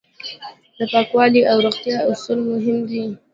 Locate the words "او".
1.51-1.57